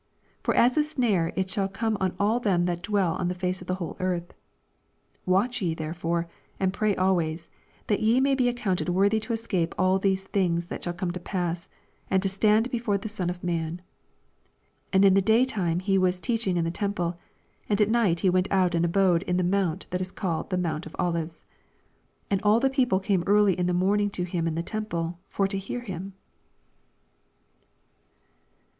85 0.39 0.45
For 0.45 0.55
as 0.55 0.77
a 0.77 0.83
snare 0.83 1.31
shall 1.45 1.65
it 1.65 1.73
come 1.73 1.95
on 1.99 2.15
all 2.19 2.39
them 2.39 2.65
that 2.65 2.81
dwell 2.81 3.13
on 3.13 3.27
the 3.27 3.35
face 3.35 3.61
of 3.61 3.67
the 3.67 3.75
whole 3.75 3.95
earth. 3.99 4.23
86 4.23 4.39
Watch 5.27 5.59
yc 5.59 5.77
therefore, 5.77 6.27
and 6.59 6.73
pray 6.73 6.95
always, 6.95 7.51
that 7.85 7.99
ye 8.01 8.19
may 8.19 8.33
be 8.33 8.49
accounted 8.49 8.89
worthy 8.89 9.19
to 9.19 9.31
escape 9.31 9.75
all 9.77 9.99
these 9.99 10.25
things 10.25 10.65
that 10.65 10.83
shall 10.83 10.93
come 10.95 11.11
to 11.11 11.19
^ass, 11.19 11.67
and 12.09 12.23
to 12.23 12.29
stand 12.29 12.71
be 12.71 12.79
fore 12.79 12.97
the 12.97 13.07
Son 13.07 13.29
oi 13.29 13.35
man. 13.43 13.73
37 14.89 14.89
And 14.93 15.05
in 15.05 15.13
the 15.13 15.21
day 15.21 15.45
time 15.45 15.79
he 15.79 15.99
wap 15.99 16.13
teaching 16.13 16.57
in 16.57 16.63
the 16.65 16.71
temple; 16.71 17.19
and 17.69 17.79
at 17.79 17.87
night 17.87 18.21
he 18.21 18.29
went 18.31 18.47
out 18.49 18.73
and 18.73 18.83
abode 18.83 19.21
in 19.27 19.37
the 19.37 19.43
mount 19.43 19.85
that 19.91 20.01
is 20.01 20.11
called 20.11 20.49
the 20.49 20.57
mount 20.57 20.87
of 20.87 20.95
Olives. 20.97 21.45
88 22.31 22.31
And 22.31 22.41
all 22.41 22.59
the 22.59 22.71
people 22.71 22.99
came 22.99 23.23
early 23.27 23.53
in 23.53 23.67
the 23.67 23.71
morning 23.71 24.09
to 24.09 24.23
him 24.23 24.47
in 24.47 24.55
the 24.55 24.63
temple, 24.63 25.19
for 25.29 25.47
to 25.47 25.59
hear 25.59 25.81
him. 25.81 26.13